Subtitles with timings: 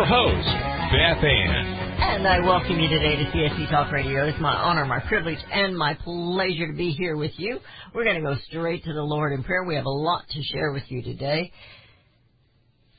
[0.00, 0.48] Your host,
[0.92, 1.66] Beth Ann.
[2.00, 4.26] And I welcome you today to CSC Talk Radio.
[4.26, 7.58] It's my honor, my privilege, and my pleasure to be here with you.
[7.94, 9.62] We're going to go straight to the Lord in prayer.
[9.64, 11.52] We have a lot to share with you today.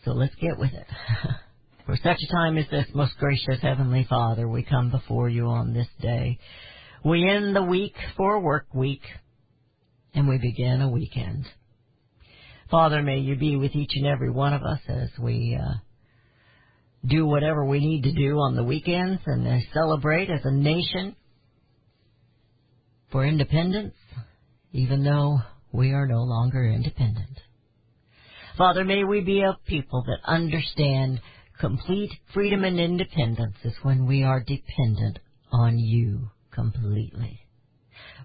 [0.06, 0.86] So let's get with it.
[1.88, 5.74] For such a time as this, most gracious Heavenly Father, we come before you on
[5.74, 6.38] this day.
[7.04, 9.02] We end the week for work week,
[10.14, 11.48] and we begin a weekend.
[12.70, 15.80] Father, may you be with each and every one of us as we uh,
[17.06, 21.16] do whatever we need to do on the weekends and celebrate as a nation
[23.12, 23.96] for independence,
[24.72, 25.40] even though
[25.72, 27.40] we are no longer independent.
[28.58, 31.22] Father, may we be a people that understand
[31.60, 35.20] complete freedom and independence is when we are dependent
[35.52, 37.40] on you completely.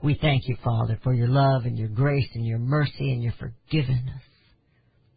[0.03, 3.35] We thank you, Father, for your love and your grace and your mercy and your
[3.39, 4.23] forgiveness.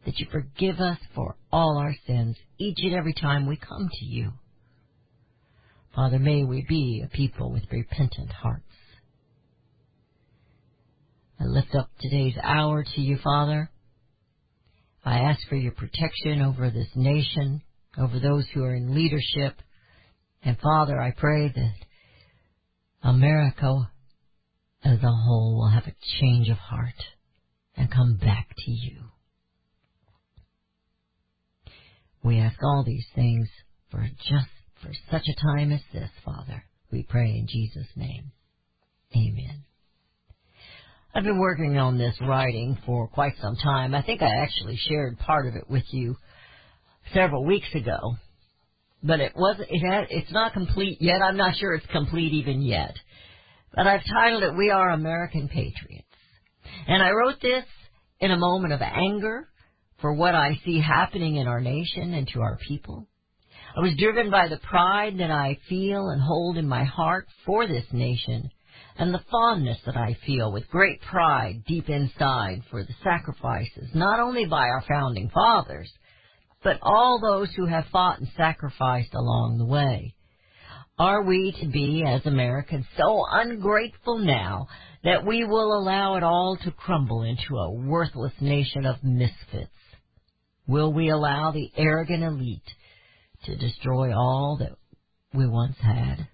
[0.10, 4.06] That you forgive us for all our sins each and every time we come to
[4.06, 4.32] you.
[5.94, 8.64] Father, may we be a people with repentant hearts.
[11.40, 13.70] I lift up today's hour to you, Father.
[15.06, 17.62] I ask for your protection over this nation,
[17.96, 19.62] over those who are in leadership.
[20.42, 21.76] And Father, I pray that
[23.04, 23.92] America
[24.84, 27.00] as a whole will have a change of heart
[27.78, 29.04] and come back to you.
[32.24, 33.48] We ask all these things
[33.92, 34.48] for just
[34.82, 36.64] for such a time as this, Father.
[36.92, 38.32] We pray in Jesus' name.
[39.16, 39.64] Amen.
[41.14, 43.96] I've been working on this writing for quite some time.
[43.96, 46.16] I think I actually shared part of it with you
[47.14, 48.16] several weeks ago,
[49.02, 51.22] but it was it had it's not complete yet.
[51.22, 52.96] I'm not sure it's complete even yet.
[53.74, 56.06] But I've titled it "We Are American Patriots,"
[56.88, 57.66] and I wrote this
[58.20, 59.48] in a moment of anger
[60.02, 63.08] for what I see happening in our nation and to our people.
[63.76, 67.68] I was driven by the pride that I feel and hold in my heart for
[67.68, 68.50] this nation
[68.98, 74.20] and the fondness that I feel with great pride deep inside for the sacrifices, not
[74.20, 75.92] only by our founding fathers,
[76.64, 80.16] but all those who have fought and sacrificed along the way.
[80.98, 84.68] Are we to be, as Americans, so ungrateful now
[85.06, 89.72] that we will allow it all to crumble into a worthless nation of misfits?
[90.70, 92.62] Will we allow the arrogant elite
[93.46, 94.74] to destroy all that
[95.34, 96.28] we once had?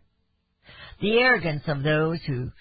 [1.00, 2.52] The arrogance of those who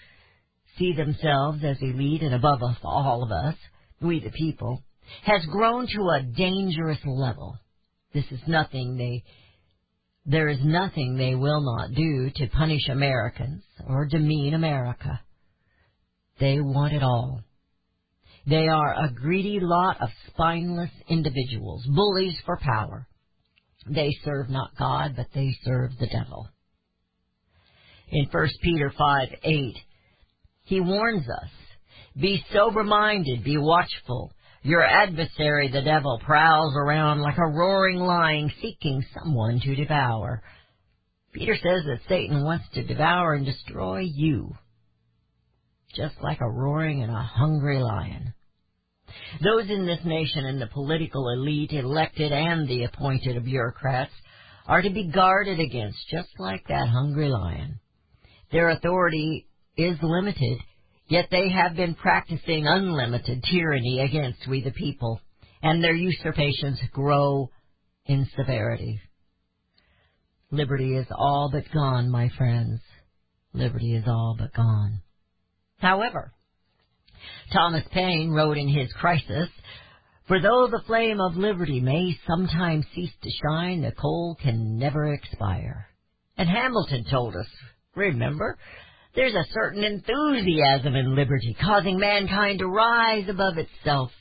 [0.77, 3.55] see themselves as elite and above us, all of us,
[4.01, 4.83] we the people,
[5.23, 7.57] has grown to a dangerous level.
[8.13, 9.25] This is nothing they,
[10.25, 15.19] there is nothing they will not do to punish Americans or demean America.
[16.39, 17.41] They want it all.
[18.47, 23.07] They are a greedy lot of spineless individuals, bullies for power.
[23.87, 26.47] They serve not God, but they serve the devil.
[28.09, 29.75] In 1 Peter 5 8,
[30.65, 31.49] he warns us,
[32.19, 34.31] Be sober minded, be watchful.
[34.61, 40.41] Your adversary, the devil, prowls around like a roaring lion seeking someone to devour.
[41.33, 44.55] Peter says that Satan wants to devour and destroy you,
[45.93, 48.33] just like a roaring and a hungry lion.
[49.43, 54.11] Those in this nation and the political elite, elected and the appointed bureaucrats,
[54.67, 57.79] are to be guarded against, just like that hungry lion.
[58.51, 60.59] Their authority is limited,
[61.07, 65.21] yet they have been practicing unlimited tyranny against we the people,
[65.61, 67.51] and their usurpations grow
[68.05, 68.99] in severity.
[70.51, 72.79] Liberty is all but gone, my friends.
[73.53, 75.01] Liberty is all but gone.
[75.77, 76.33] However,
[77.53, 79.49] Thomas Paine wrote in his Crisis,
[80.27, 85.13] For though the flame of liberty may sometimes cease to shine, the coal can never
[85.13, 85.87] expire.
[86.37, 87.47] And Hamilton told us,
[87.95, 88.57] remember,
[89.15, 94.11] there's a certain enthusiasm in liberty, causing mankind to rise above itself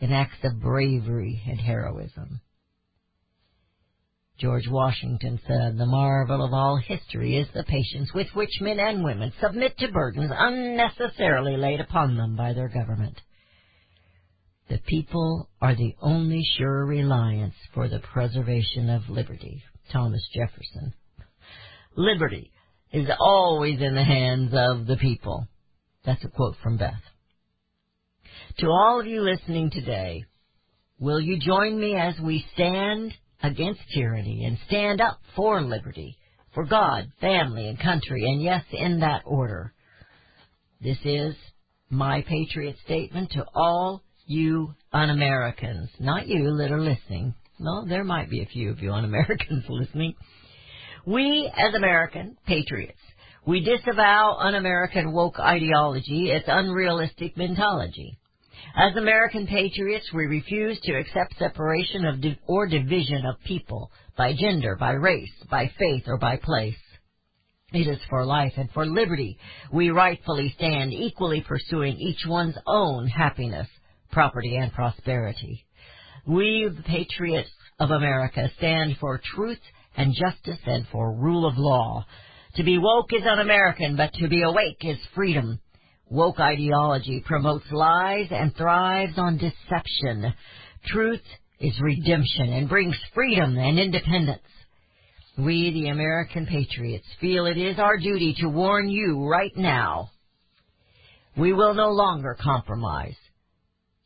[0.00, 2.40] in acts of bravery and heroism.
[4.38, 9.02] George Washington said, The marvel of all history is the patience with which men and
[9.02, 13.20] women submit to burdens unnecessarily laid upon them by their government.
[14.68, 19.64] The people are the only sure reliance for the preservation of liberty.
[19.92, 20.94] Thomas Jefferson.
[21.96, 22.52] Liberty
[22.92, 25.48] is always in the hands of the people.
[26.04, 27.02] That's a quote from Beth.
[28.58, 30.24] To all of you listening today,
[31.00, 36.16] will you join me as we stand against tyranny and stand up for liberty,
[36.54, 39.72] for God, family, and country, and yes, in that order?
[40.80, 41.34] This is
[41.90, 45.88] my patriot statement to all you un-Americans.
[45.98, 47.34] Not you that are listening.
[47.58, 50.14] No, there might be a few of you un-Americans listening.
[51.06, 52.98] We, as American patriots,
[53.46, 58.18] we disavow un-American woke ideology, its unrealistic mentality.
[58.76, 64.34] As American patriots, we refuse to accept separation of di- or division of people by
[64.34, 66.76] gender, by race, by faith, or by place.
[67.72, 69.38] It is for life and for liberty
[69.72, 73.68] we rightfully stand, equally pursuing each one's own happiness,
[74.10, 75.66] property, and prosperity.
[76.26, 79.60] We, the patriots of America, stand for truth
[79.96, 82.06] and justice and for rule of law.
[82.56, 85.60] To be woke is un-American, but to be awake is freedom.
[86.10, 90.32] Woke ideology promotes lies and thrives on deception.
[90.86, 91.22] Truth
[91.60, 94.40] is redemption and brings freedom and independence.
[95.36, 100.10] We, the American patriots, feel it is our duty to warn you right now.
[101.36, 103.16] We will no longer compromise.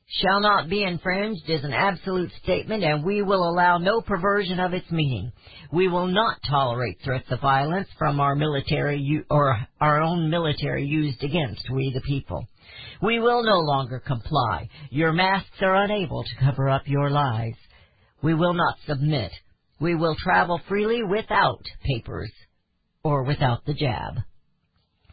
[0.09, 4.75] Shall not be infringed is an absolute statement and we will allow no perversion of
[4.75, 5.33] its meaning.
[5.73, 11.23] We will not tolerate threats of violence from our military or our own military used
[11.23, 12.47] against we the people.
[13.01, 14.69] We will no longer comply.
[14.91, 17.55] Your masks are unable to cover up your lies.
[18.23, 19.33] We will not submit.
[19.81, 22.33] We will travel freely without papers
[23.03, 24.19] or without the jab.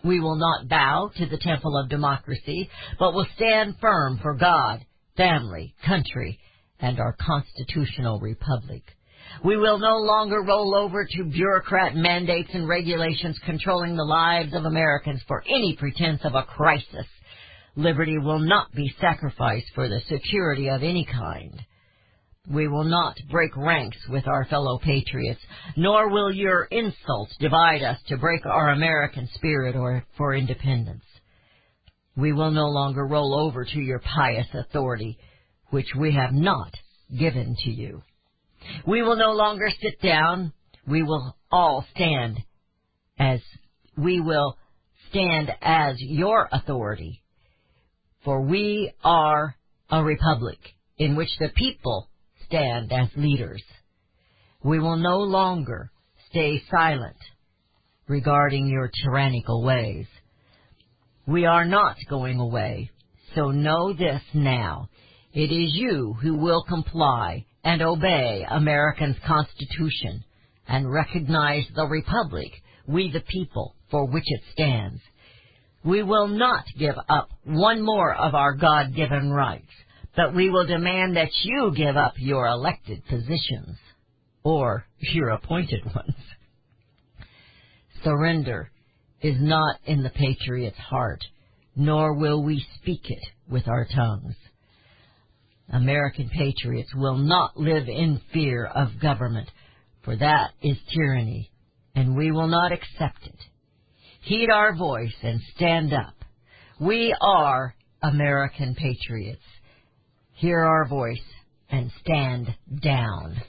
[0.03, 4.85] We will not bow to the temple of democracy, but will stand firm for God,
[5.17, 6.39] family, country,
[6.79, 8.83] and our constitutional republic.
[9.43, 14.65] We will no longer roll over to bureaucrat mandates and regulations controlling the lives of
[14.65, 17.05] Americans for any pretense of a crisis.
[17.75, 21.65] Liberty will not be sacrificed for the security of any kind.
[22.49, 25.39] We will not break ranks with our fellow patriots,
[25.77, 31.03] nor will your insults divide us to break our American spirit or for independence.
[32.15, 35.19] We will no longer roll over to your pious authority,
[35.69, 36.73] which we have not
[37.17, 38.01] given to you.
[38.85, 40.51] We will no longer sit down.
[40.87, 42.39] We will all stand
[43.19, 43.41] as
[43.95, 44.57] we will
[45.09, 47.21] stand as your authority.
[48.25, 49.55] For we are
[49.91, 50.57] a republic
[50.97, 52.08] in which the people
[52.49, 53.63] stand as leaders.
[54.63, 55.91] We will no longer
[56.29, 57.15] stay silent
[58.07, 60.07] regarding your tyrannical ways.
[61.27, 62.89] We are not going away,
[63.35, 64.89] so know this now.
[65.31, 70.23] It is you who will comply and obey America's Constitution
[70.67, 72.51] and recognize the Republic,
[72.87, 75.01] we the people, for which it stands.
[75.83, 79.71] We will not give up one more of our God-given rights,
[80.19, 83.77] but we will demand that you give up your elected positions
[84.43, 86.13] or your appointed ones.
[88.03, 88.69] Surrender
[89.21, 91.21] is not in the patriot's heart,
[91.73, 94.35] nor will we speak it with our tongues.
[95.71, 99.49] American patriots will not live in fear of government,
[100.03, 101.49] for that is tyranny,
[101.95, 103.39] and we will not accept it.
[104.23, 106.15] Heed our voice and stand up.
[106.77, 109.43] We are American patriots.
[110.39, 111.17] Hear our voice
[111.69, 112.47] and stand
[112.81, 113.41] down.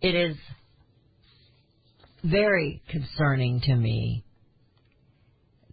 [0.00, 0.36] It is
[2.24, 4.24] very concerning to me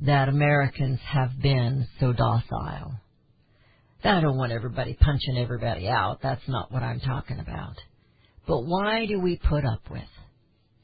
[0.01, 2.99] that Americans have been so docile.
[4.03, 6.19] I don't want everybody punching everybody out.
[6.21, 7.75] That's not what I'm talking about.
[8.45, 10.01] But why do we put up with?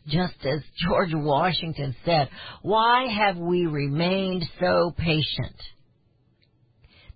[0.08, 2.30] Just as George Washington said,
[2.62, 5.58] why have we remained so patient?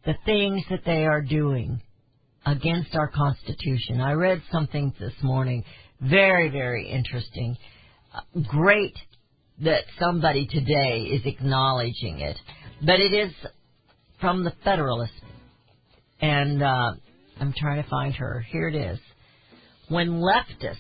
[0.08, 1.82] The things that they are doing
[2.46, 4.00] against our Constitution.
[4.00, 5.66] I read something this morning,
[6.00, 7.58] very, very interesting.
[8.16, 8.96] Uh, Great
[9.64, 12.38] that somebody today is acknowledging it.
[12.82, 13.34] But it is
[14.22, 15.12] from the Federalist
[16.22, 16.94] and uh,
[17.42, 18.46] I'm trying to find her.
[18.50, 19.00] Here it is.
[19.90, 20.78] When leftists,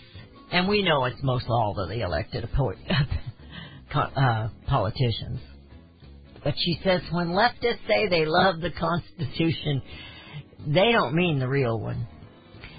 [0.53, 2.47] and we know it's most all of the elected
[3.93, 5.41] uh, politicians,
[6.47, 9.81] but she says when leftists say they love the Constitution,
[10.65, 12.07] they don't mean the real one.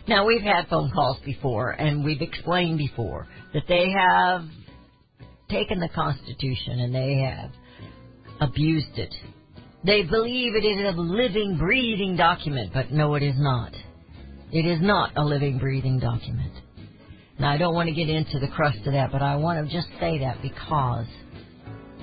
[0.09, 4.45] Now we've had phone calls before, and we've explained before that they have
[5.51, 7.51] taken the Constitution and they have
[8.41, 9.15] abused it
[9.85, 13.73] They believe it is a living, breathing document, but no, it is not.
[14.51, 16.55] It is not a living, breathing document.
[17.39, 19.71] Now, I don't want to get into the crust of that, but I want to
[19.71, 21.07] just say that because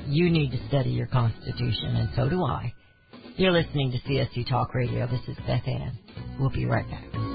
[0.07, 2.73] you need to study your Constitution, and so do I.
[3.37, 5.07] You're listening to CSC Talk Radio.
[5.07, 5.97] This is Beth Ann.
[6.39, 7.34] We'll be right back.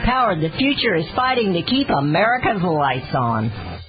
[0.05, 3.81] Power the Future is fighting to keep America's lights on.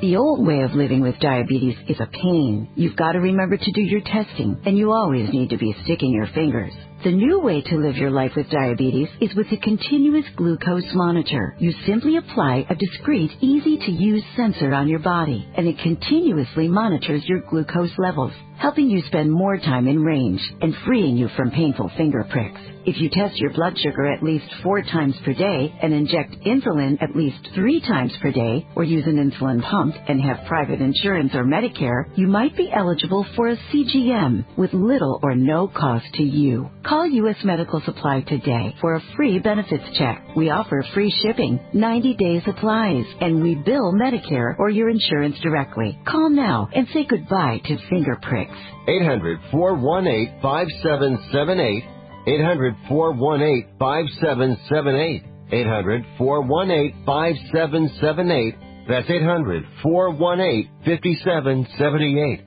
[0.00, 2.68] The old way of living with diabetes is a pain.
[2.74, 6.12] You've got to remember to do your testing, and you always need to be sticking
[6.12, 6.72] your fingers.
[7.04, 11.56] The new way to live your life with diabetes is with a continuous glucose monitor.
[11.60, 16.68] You simply apply a discreet, easy to use sensor on your body, and it continuously
[16.68, 21.50] monitors your glucose levels, helping you spend more time in range and freeing you from
[21.50, 22.60] painful finger pricks.
[22.86, 27.02] If you test your blood sugar at least four times per day and inject insulin
[27.02, 31.32] at least three times per day, or use an insulin pump and have private insurance
[31.34, 36.22] or Medicare, you might be eligible for a CGM with little or no cost to
[36.22, 36.70] you.
[36.84, 37.36] Call U.S.
[37.44, 40.24] Medical Supply today for a free benefits check.
[40.36, 45.98] We offer free shipping, 90 day supplies, and we bill Medicare or your insurance directly.
[46.06, 48.45] Call now and say goodbye to finger pricks.
[48.88, 51.84] 800 418 5778.
[52.26, 55.22] 800 418 5778.
[55.52, 58.54] 800 418 5778.
[58.88, 62.46] That's 800 418 5778.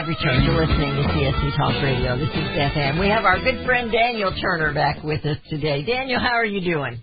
[0.00, 2.16] have returned to listening to CSC Talk Radio.
[2.16, 2.98] This is Beth Ann.
[2.98, 5.84] We have our good friend Daniel Turner back with us today.
[5.84, 7.02] Daniel, how are you doing?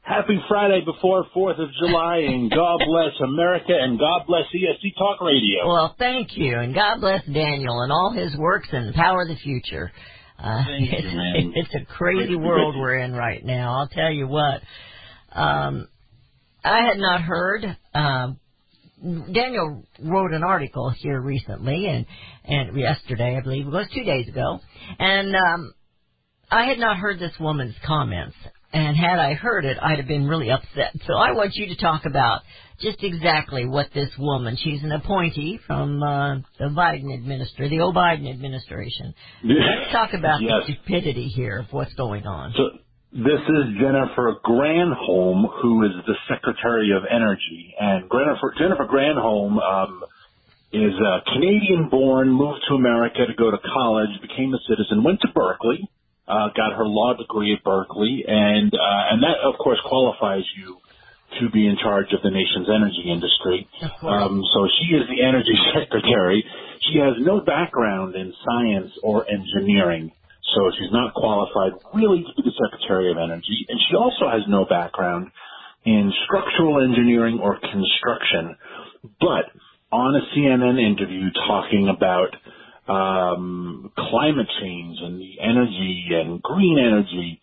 [0.00, 5.20] Happy Friday before 4th of July, and God bless America, and God bless CSC Talk
[5.20, 5.68] Radio.
[5.68, 9.28] Well, thank you, and God bless Daniel and all his works and the Power of
[9.28, 9.92] the Future.
[10.38, 11.52] Uh, Thank you, it's, man.
[11.54, 13.74] it's a crazy world we're in right now.
[13.80, 14.62] I'll tell you what.
[15.32, 15.86] Um,
[16.64, 17.76] I had not heard.
[17.92, 18.40] Um,
[19.02, 22.06] Daniel wrote an article here recently, and
[22.44, 24.60] and yesterday, I believe it was two days ago,
[24.98, 25.72] and um,
[26.50, 28.36] I had not heard this woman's comments.
[28.70, 30.92] And had I heard it, I'd have been really upset.
[31.06, 32.42] So I want you to talk about
[32.82, 34.58] just exactly what this woman.
[34.62, 39.14] She's an appointee from uh, the Biden administration, the old Biden administration.
[39.42, 40.64] Let's talk about Yes.
[40.66, 42.52] the stupidity here of what's going on.
[42.58, 42.78] So
[43.12, 50.04] this is Jennifer Granholm, who is the Secretary of Energy, and Jennifer Jennifer Granholm um,
[50.72, 55.28] is a Canadian-born, moved to America to go to college, became a citizen, went to
[55.34, 55.88] Berkeley,
[56.28, 60.76] uh, got her law degree at Berkeley, and uh, and that of course qualifies you
[61.40, 63.68] to be in charge of the nation's energy industry.
[64.02, 66.44] Um, so she is the energy secretary.
[66.92, 70.12] She has no background in science or engineering,
[70.54, 73.66] so she's not qualified really to be the secretary of energy.
[73.68, 75.30] And she also has no background
[75.84, 78.56] in structural engineering or construction.
[79.20, 79.52] But
[79.92, 82.34] on a CNN interview talking about
[82.88, 87.40] um, climate change and the energy and green energy,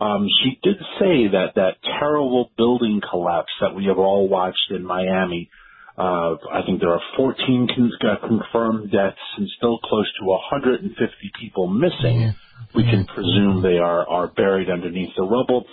[0.00, 4.84] um, she did say that that terrible building collapse that we have all watched in
[4.84, 5.50] Miami.
[5.96, 10.96] Uh, I think there are 14 con- uh, confirmed deaths and still close to 150
[11.40, 12.20] people missing.
[12.20, 12.34] Yes.
[12.74, 15.64] We can presume they are, are buried underneath the rubble.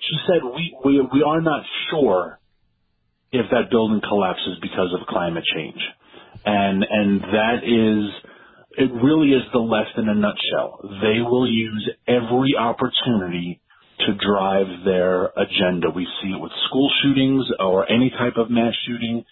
[0.00, 2.38] She said we, we, we are not sure
[3.32, 5.80] if that building collapses because of climate change.
[6.44, 8.10] And, and that is,
[8.78, 10.80] it really is the left in a nutshell.
[11.02, 13.60] They will use every opportunity
[14.06, 15.90] to drive their agenda.
[15.94, 19.24] We see it with school shootings or any type of mass shooting.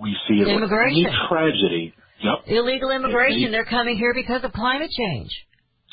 [0.00, 1.06] We see it with Immigration.
[1.06, 1.94] any tragedy.
[2.22, 2.38] Yep.
[2.48, 5.30] Illegal immigration, they're coming here because of climate change.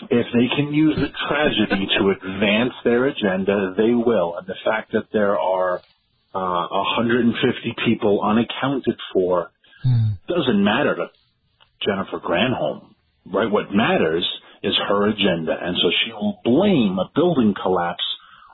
[0.09, 4.35] If they can use the tragedy to advance their agenda, they will.
[4.37, 5.81] And the fact that there are
[6.35, 9.51] uh, 150 people unaccounted for
[10.27, 11.07] doesn't matter to
[11.85, 12.93] Jennifer Granholm,
[13.25, 13.49] right?
[13.49, 14.27] What matters
[14.63, 18.03] is her agenda, and so she will blame a building collapse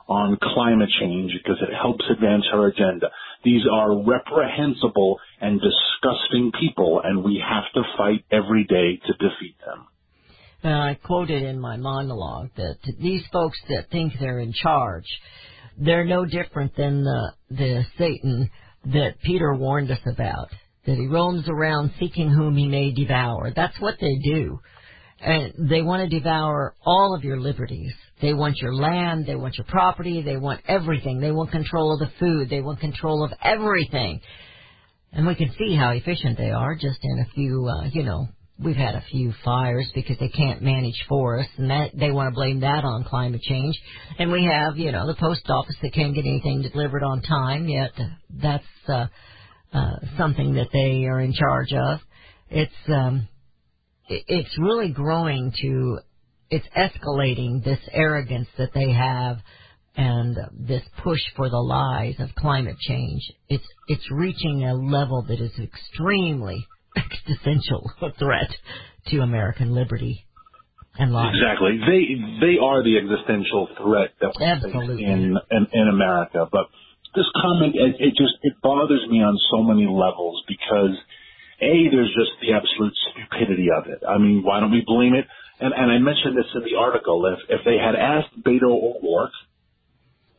[0.06, 3.10] on climate change because it helps advance her agenda.
[3.42, 9.56] These are reprehensible and disgusting people, and we have to fight every day to defeat
[9.64, 9.86] them.
[10.64, 15.04] And I quoted in my monologue that these folks that think they're in charge,
[15.76, 18.48] they're no different than the, the Satan
[18.86, 20.48] that Peter warned us about,
[20.86, 23.52] that he roams around seeking whom he may devour.
[23.54, 24.58] That's what they do.
[25.20, 27.92] And they want to devour all of your liberties.
[28.22, 31.20] They want your land, they want your property, they want everything.
[31.20, 34.22] They want control of the food, they want control of everything.
[35.12, 38.28] And we can see how efficient they are just in a few, uh, you know,
[38.62, 42.34] we've had a few fires because they can't manage forests and that they want to
[42.34, 43.76] blame that on climate change.
[44.18, 47.68] And we have, you know, the post office that can't get anything delivered on time
[47.68, 47.90] yet
[48.30, 49.06] that's uh,
[49.72, 52.00] uh, something that they are in charge of.
[52.50, 53.28] It's um
[54.08, 55.98] it's really growing to
[56.50, 59.38] it's escalating this arrogance that they have
[59.96, 63.22] and this push for the lies of climate change.
[63.48, 66.64] It's it's reaching a level that is extremely
[66.96, 68.50] existential threat
[69.08, 70.26] to American liberty
[70.98, 71.34] and life.
[71.34, 71.78] Exactly.
[71.78, 72.02] They
[72.40, 75.04] they are the existential threat that we Absolutely.
[75.04, 76.46] face in, in in America.
[76.50, 76.70] But
[77.14, 80.94] this comment, it, it just it bothers me on so many levels because
[81.60, 84.02] a there's just the absolute stupidity of it.
[84.06, 85.26] I mean, why don't we blame it?
[85.60, 87.26] And and I mentioned this in the article.
[87.26, 89.34] If if they had asked Beto O'Rourke,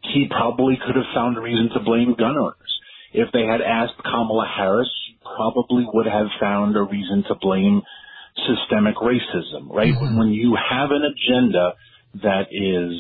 [0.04, 2.74] he probably could have found a reason to blame gun owners.
[3.16, 7.82] If they had asked Kamala Harris, she probably would have found a reason to blame
[8.36, 9.94] systemic racism, right?
[10.00, 11.74] When, when you have an agenda
[12.22, 13.00] that is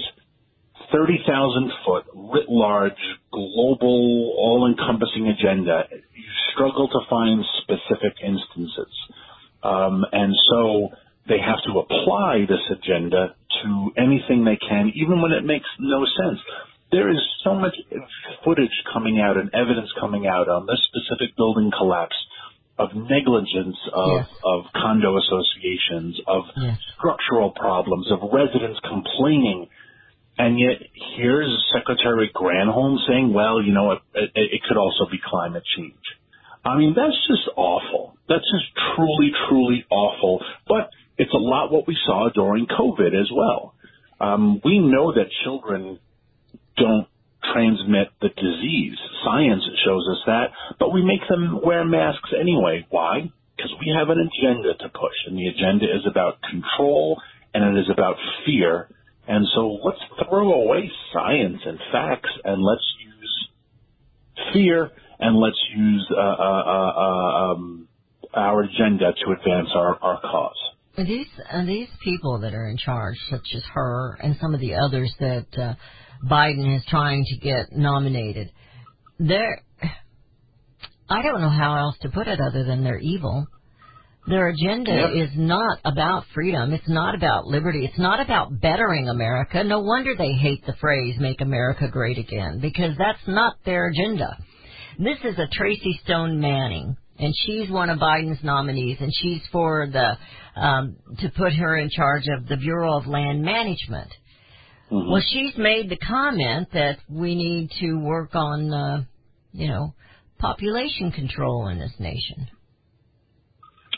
[0.91, 2.93] 30,000 foot, writ large,
[3.31, 6.23] global, all encompassing agenda, you
[6.53, 8.93] struggle to find specific instances.
[9.63, 10.89] Um, and so
[11.27, 16.05] they have to apply this agenda to anything they can, even when it makes no
[16.05, 16.39] sense.
[16.91, 17.75] There is so much
[18.43, 22.15] footage coming out and evidence coming out on this specific building collapse
[22.77, 24.27] of negligence of, Yes.
[24.43, 26.77] of condo associations, of Yes.
[26.97, 29.67] structural problems, of residents complaining.
[30.37, 30.81] And yet
[31.15, 35.95] here's Secretary Granholm saying, well, you know, it, it, it could also be climate change.
[36.65, 38.17] I mean, that's just awful.
[38.27, 40.43] That's just truly, truly awful.
[40.67, 43.75] But it's a lot what we saw during COVID as well.
[44.19, 45.99] Um, we know that children
[46.77, 47.07] don't
[47.53, 48.97] transmit the disease.
[49.23, 50.47] Science shows us that,
[50.79, 52.85] but we make them wear masks anyway.
[52.89, 53.31] Why?
[53.55, 57.21] Because we have an agenda to push, and the agenda is about control
[57.53, 58.89] and it is about fear.
[59.27, 63.49] And so let's throw away science and facts and let's use
[64.53, 67.87] fear and let's use uh, uh, uh, uh, um,
[68.33, 70.57] our agenda to advance our, our cause.
[70.97, 74.61] And These and these people that are in charge, such as her and some of
[74.61, 75.73] the others that uh,
[76.23, 78.51] Biden is trying to get nominated,
[79.19, 79.61] they're
[81.09, 83.47] I don't know how else to put it other than they're evil.
[84.27, 85.09] Their agenda Yep.
[85.29, 86.73] is not about freedom.
[86.73, 87.85] It's not about liberty.
[87.85, 89.63] It's not about bettering America.
[89.63, 94.35] No wonder they hate the phrase "Make America Great Again" because that's not their agenda.
[94.97, 99.85] This is a Tracy Stone Manning, and she's one of Biden's nominees, and she's for
[99.91, 100.17] the
[100.59, 104.09] um, to put her in charge of the Bureau of Land Management.
[104.91, 109.03] Well, she's made the comment that we need to work on, uh,
[109.51, 109.93] you know,
[110.37, 112.47] population control in this nation.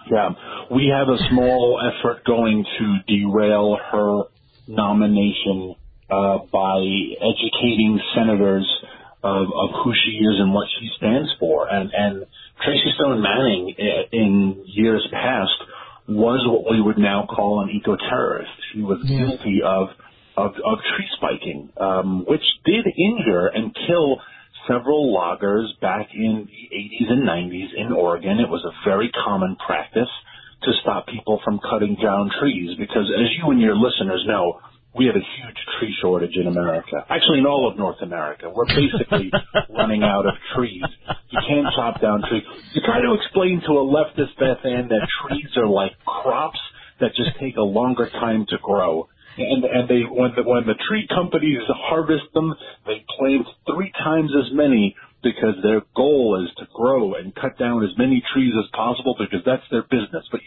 [0.10, 0.30] Yeah,
[0.72, 4.24] we have a small effort going to derail her
[4.68, 5.76] nomination
[6.10, 6.78] uh, by
[7.20, 8.66] educating senators
[9.24, 11.68] of, of who she is and what she stands for.
[11.68, 12.26] And, and
[12.64, 13.76] Tracy Stone Manning,
[14.12, 15.52] in years past,
[16.08, 18.52] was what we would now call an eco-terrorist.
[18.74, 19.90] She was guilty of,
[20.38, 24.22] of, of tree spiking, um, which did injure and kill
[24.68, 28.40] several loggers back in the 80s and 90s in Oregon.
[28.40, 30.10] It was a very common practice
[30.64, 34.60] to stop people from cutting down trees because, as you and your listeners know,
[34.96, 37.06] we have a huge tree shortage in America.
[37.10, 38.50] Actually, in all of North America.
[38.50, 39.32] We're basically
[39.70, 40.84] running out of trees.
[41.30, 42.44] You can't chop down trees.
[42.74, 46.60] You try to explain to a leftist, Beth Ann, that trees are like crops
[47.00, 49.08] that just take a longer time to grow.
[49.38, 54.32] And and they when the when the tree companies harvest them, they plant three times
[54.34, 58.70] as many because their goal is to grow and cut down as many trees as
[58.74, 60.26] possible because that's their business.
[60.32, 60.42] But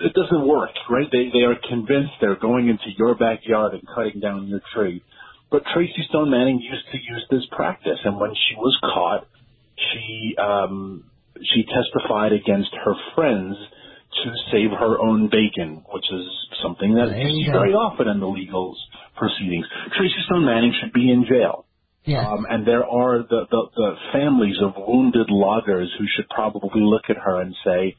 [0.00, 1.08] it doesn't work, right?
[1.10, 5.02] They they are convinced they're going into your backyard and cutting down your tree.
[5.50, 9.26] But Tracy Stone Manning used to use this practice, and when she was caught,
[9.76, 11.04] she um,
[11.42, 13.56] she testified against her friends
[14.12, 16.24] to save her own bacon, which is
[16.62, 17.58] something that There you you see go.
[17.60, 18.76] very often in the legal
[19.16, 19.66] proceedings.
[19.96, 21.66] Tracy Stone Manning should be in jail.
[22.04, 22.24] Yes.
[22.26, 27.04] Um, and there are the, the, the families of wounded loggers who should probably look
[27.10, 27.96] at her and say,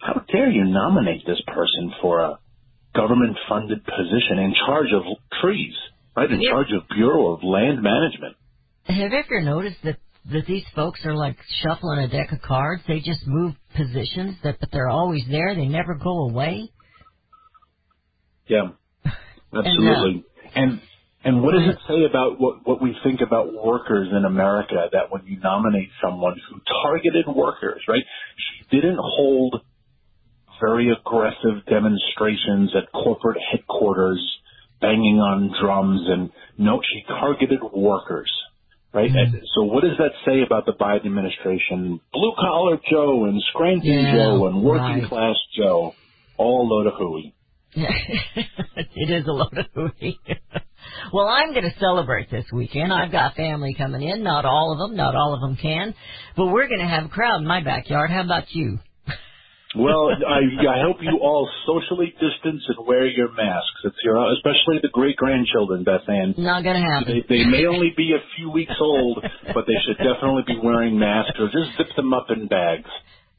[0.00, 2.38] how dare you nominate this person for a
[2.94, 5.02] government funded position in charge of
[5.42, 5.74] trees,
[6.16, 6.30] right?
[6.30, 6.50] In Yeah.
[6.52, 8.36] charge of Bureau of Land Management.
[8.84, 12.82] Have you ever noticed that that these folks are like shuffling a deck of cards?
[12.86, 15.54] They just move positions, that but they're always there.
[15.54, 16.70] They never go away.
[18.46, 18.70] Yeah,
[19.04, 19.10] uh,
[19.54, 20.24] absolutely.
[20.54, 20.80] And
[21.24, 25.10] and what does it say about what what we think about workers in America that
[25.10, 28.02] when you nominate someone who targeted workers, right?
[28.36, 29.62] She didn't hold
[30.60, 34.22] very aggressive demonstrations at corporate headquarters,
[34.80, 38.30] banging on drums, and no, she targeted workers.
[38.92, 39.10] Right?
[39.10, 39.36] Mm-hmm.
[39.36, 42.00] And so what does that say about the Biden administration?
[42.12, 45.08] Blue collar Joe and Scranton Yeah, Joe and working right.
[45.08, 45.94] class Joe,
[46.36, 47.34] all a load of hooey.
[47.76, 50.18] it is a load of hooey.
[51.12, 52.92] well, I'm going to celebrate this weekend.
[52.92, 54.24] I've got family coming in.
[54.24, 54.96] Not all of them.
[54.96, 55.94] Not all of them can.
[56.36, 58.10] But we're going to have a crowd in my backyard.
[58.10, 58.80] How about you?
[59.76, 63.80] Well, I, I hope you all socially distance and wear your masks.
[63.84, 66.34] It's your, especially the great grandchildren, Beth Ann.
[66.36, 67.22] Not to happen.
[67.28, 70.98] They, they may only be a few weeks old, but they should definitely be wearing
[70.98, 72.90] masks or just zip them up in bags.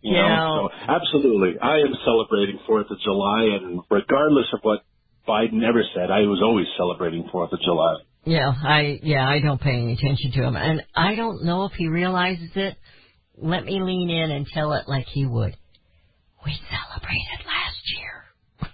[0.02, 0.38] You Yeah.
[0.38, 4.84] know, so absolutely, I am celebrating Fourth of July, and regardless of what
[5.28, 7.98] Biden ever said, I was always celebrating Fourth of July.
[8.26, 11.74] Yeah, I yeah, I don't pay any attention to him, and I don't know if
[11.74, 12.78] he realizes it.
[13.38, 15.56] Let me lean in and tell it like he would.
[16.46, 18.24] We celebrated last year.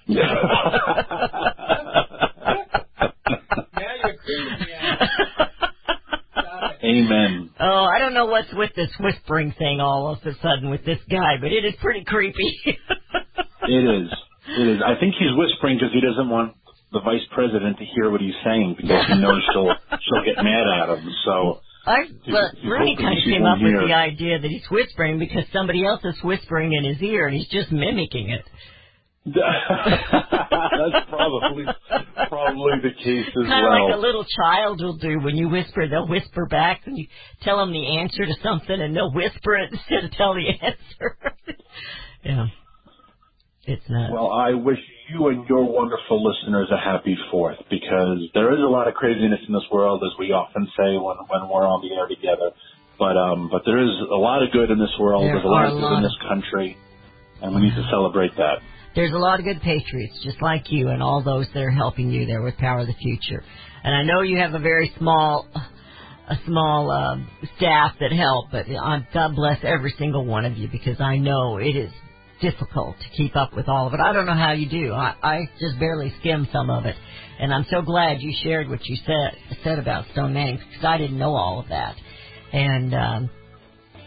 [6.83, 7.49] Amen.
[7.59, 10.99] Oh, I don't know what's with this whispering thing all of a sudden with this
[11.09, 12.59] guy, but it is pretty creepy.
[13.69, 14.09] It is.
[14.47, 14.81] It is.
[14.85, 16.55] I think he's whispering because he doesn't want
[16.93, 20.65] the vice president to hear what he's saying because he knows she'll she'll get mad
[20.67, 21.09] at him.
[21.25, 25.45] So I, well, Rooney kind of came up with the idea that he's whispering because
[25.53, 28.43] somebody else is whispering in his ear and he's just mimicking it.
[29.35, 31.65] that's probably
[32.29, 33.45] probably the case as well.
[33.47, 33.87] Kind of well.
[33.87, 35.87] like a little child will do when you whisper.
[35.87, 37.07] They'll whisper back and you
[37.41, 41.17] tell them the answer to something and they'll whisper it instead of tell the answer.
[42.23, 42.45] yeah.
[43.67, 44.11] It's not.
[44.11, 44.79] Well, I wish
[45.11, 49.39] you and your wonderful listeners a happy Fourth because there is a lot of craziness
[49.45, 52.55] in this world, as we often say when when we're on the air together.
[52.97, 55.23] But um, but there is a lot of good in this world.
[55.23, 56.77] There There's a lot of good lot in this country,
[57.41, 58.63] and we need to celebrate that.
[58.95, 62.09] There's a lot of good patriots just like you and all those that are helping
[62.09, 63.43] you there with Power of the Future.
[63.83, 65.45] And I know you have a very small,
[66.27, 70.67] a small um, staff that help, but uh, God bless every single one of you
[70.67, 71.91] because I know it is
[72.41, 73.99] difficult to keep up with all of it.
[73.99, 74.93] I don't know how you do.
[74.93, 76.95] I, I just barely skim some of it.
[77.39, 80.97] And I'm so glad you shared what you said said about Stone Manning because I
[80.97, 81.95] didn't know all of that.
[82.51, 83.29] And um,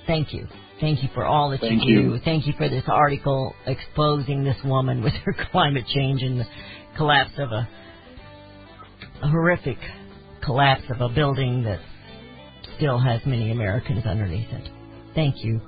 [0.07, 0.47] thank you.
[0.81, 2.03] Thank you for all that Thank you you.
[2.15, 2.19] do.
[2.25, 6.47] Thank you for this article exposing this woman with her climate change and the
[6.97, 7.69] collapse of a,
[9.23, 9.77] a horrific
[10.43, 11.81] collapse of a building that
[12.77, 14.71] still has many Americans underneath it.
[15.15, 15.61] Thank you.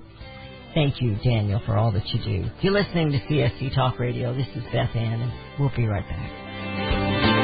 [0.74, 2.50] Thank you, Daniel, for all that you do.
[2.62, 4.34] You're listening to CSC Talk Radio.
[4.34, 7.42] This is Beth Ann, and we'll be right back.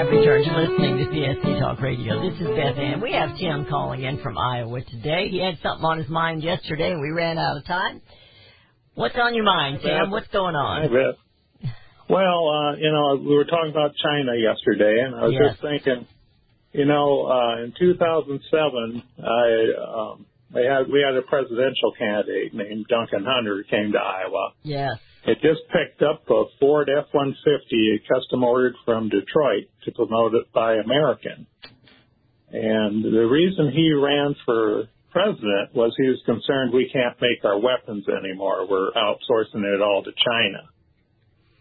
[0.00, 2.20] Returned to listening to CSC Talk Radio.
[2.20, 3.00] This is Beth Ann.
[3.00, 5.28] We have Tim calling in from Iowa today.
[5.28, 8.00] He had something on his mind yesterday and we ran out of time.
[9.00, 10.10] What's on your mind, Tim?
[10.10, 10.92] What's going on?
[12.10, 15.52] Well, uh, you know, we were talking about China yesterday, and I was Yes.
[15.52, 16.06] just thinking,
[16.74, 22.88] you know, uh, in 2007, I, um, we had we had a presidential candidate named
[22.88, 24.52] Duncan Hunter who came to Iowa.
[24.64, 24.98] Yes.
[25.24, 30.74] It just picked up a Ford F-150, custom ordered from Detroit to promote it by
[30.74, 31.46] American.
[32.52, 37.58] And the reason he ran for president was he was concerned we can't make our
[37.58, 38.66] weapons anymore.
[38.68, 40.62] We're outsourcing it all to China.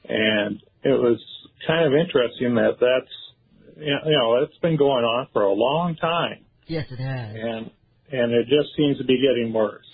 [0.07, 1.19] And it was
[1.67, 6.45] kind of interesting that that's, you know, it's been going on for a long time.
[6.67, 7.35] Yes, it has.
[7.35, 7.71] And,
[8.11, 9.85] and it just seems to be getting worse,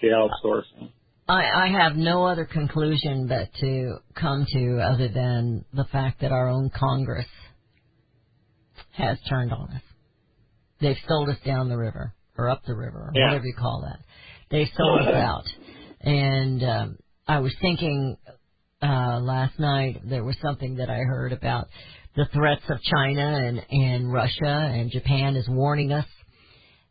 [0.00, 0.90] the outsourcing.
[1.28, 6.32] I, I have no other conclusion but to come to other than the fact that
[6.32, 7.26] our own Congress
[8.92, 9.82] has turned on us.
[10.80, 13.26] They've sold us down the river or up the river, or Yeah.
[13.28, 14.00] whatever you call that.
[14.50, 15.44] They sold us out.
[16.00, 18.16] And um, I was thinking
[18.82, 21.68] uh, last night there was something that I heard about
[22.16, 26.06] the threats of China and, and Russia and Japan is warning us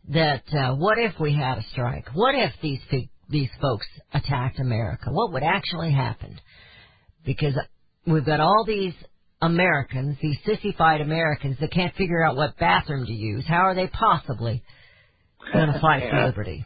[0.09, 2.05] that uh, what if we had a strike?
[2.13, 2.79] What if these
[3.29, 5.05] these folks attacked America?
[5.11, 6.39] What would actually happen?
[7.25, 7.53] Because
[8.05, 8.93] we've got all these
[9.41, 13.45] Americans, these sissified Americans that can't figure out what bathroom to use.
[13.47, 14.61] How are they possibly
[15.51, 16.65] going to fight for liberty?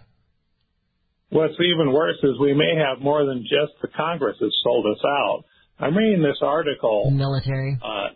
[1.30, 5.04] What's even worse is we may have more than just the Congress has sold us
[5.06, 5.44] out.
[5.80, 7.12] I'm reading this article.
[7.12, 7.78] Military.
[7.84, 8.10] Uh,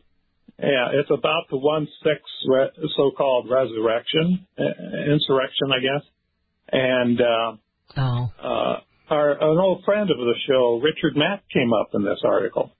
[0.57, 4.63] yeah, it's about the one six re- so-called resurrection, uh,
[5.11, 6.07] insurrection, I guess.
[6.71, 7.57] And uh,
[7.97, 12.19] Oh, uh, our an old friend of the show, Richard Mack, came up in this
[12.23, 12.71] article,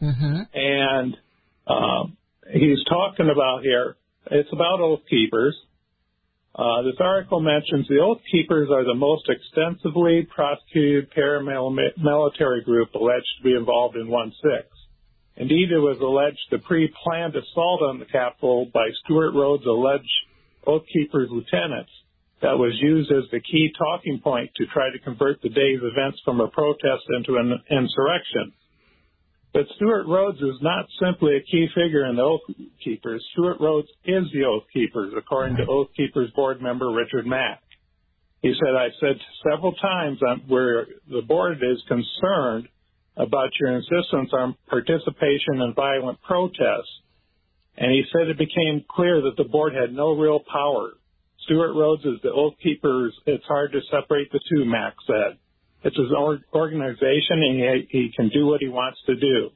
[0.00, 0.42] mm-hmm.
[0.54, 1.16] and
[1.66, 2.16] um,
[2.52, 3.96] he's talking about here.
[4.30, 5.56] It's about oath keepers.
[6.54, 13.26] Uh, this article mentions the Oath Keepers are the most extensively prosecuted paramilitary group alleged
[13.38, 14.30] to be involved in 1-6.
[15.36, 20.14] Indeed, it was alleged the pre-planned assault on the Capitol by Stewart Rhodes' alleged
[20.64, 21.90] Oath Keepers lieutenants
[22.40, 26.20] that was used as the key talking point to try to convert the day's events
[26.24, 28.52] from a protest into an insurrection.
[29.54, 32.40] But Stewart Rhodes is not simply a key figure in the Oath
[32.82, 33.24] Keepers.
[33.32, 37.62] Stewart Rhodes is the Oath Keepers, according to Oath Keepers board member Richard Mack.
[38.42, 39.16] He said, I've said
[39.48, 42.68] several times where the board is concerned
[43.16, 46.90] about your insistence on participation in violent protests.
[47.76, 50.94] And he said it became clear that the board had no real power.
[51.44, 53.14] Stewart Rhodes is the Oath Keepers.
[53.26, 55.38] It's hard to separate the two, Mack said.
[55.84, 56.10] It's his
[56.54, 59.50] organization, and he, he can do what he wants to do.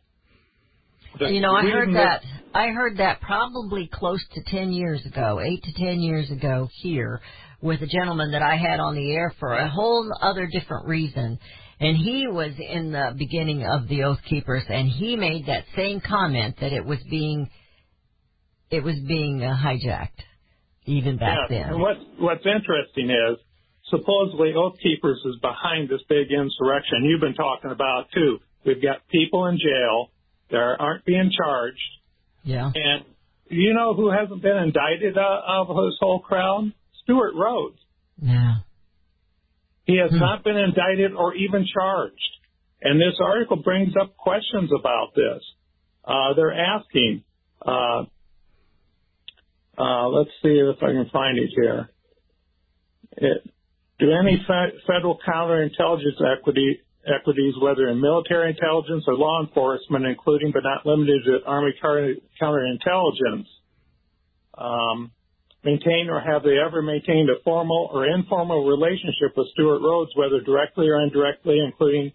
[1.18, 2.22] The You know, I heard that.
[2.54, 7.20] I heard that probably close to ten years ago, eight to ten years ago here,
[7.62, 11.38] with a gentleman that I had on the air for a whole other different reason,
[11.80, 16.00] and he was in the beginning of the Oath Keepers, and he made that same
[16.00, 17.48] comment that it was being,
[18.70, 20.22] it was being uh, hijacked,
[20.84, 21.72] even back yeah, then.
[21.74, 21.80] And
[22.18, 23.38] what's interesting is
[23.90, 28.38] supposedly Oath Keepers is behind this big insurrection you've been talking about too.
[28.64, 30.10] We've got people in jail
[30.50, 31.78] that aren't being charged,
[32.44, 32.70] Yeah.
[32.74, 33.04] and
[33.50, 36.72] you know who hasn't been indicted uh, of this whole crowd?
[37.02, 37.78] Stewart Rhodes.
[38.20, 38.56] Yeah.
[39.84, 40.18] He has Hmm.
[40.18, 42.14] not been indicted or even charged.
[42.82, 45.42] And this article brings up questions about this.
[46.04, 47.24] Uh, they're asking,
[47.64, 48.04] uh,
[49.76, 51.90] uh, let's see if I can find it here.
[53.16, 53.50] It,
[53.98, 56.20] do any fe- federal counterintelligence
[57.06, 62.16] equities, whether in military intelligence or law enforcement, including but not limited to Army counter-
[62.40, 63.46] counterintelligence,
[64.56, 65.10] um,
[65.64, 70.40] maintain or have they ever maintained a formal or informal relationship with Stewart Rhodes, whether
[70.40, 72.12] directly or indirectly, including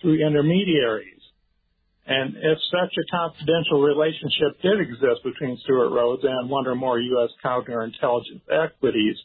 [0.00, 1.22] through intermediaries?
[2.04, 6.98] And if such a confidential relationship did exist between Stewart Rhodes and one or more
[7.00, 7.30] U.S.
[7.44, 9.16] counterintelligence equities,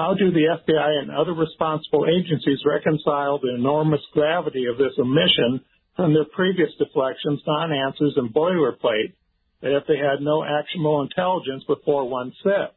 [0.00, 5.60] how do the FBI and other responsible agencies reconcile the enormous gravity of this omission
[5.94, 9.12] from their previous deflections, non-answers, and boilerplate
[9.60, 12.68] if they had no actionable intelligence before 1-6?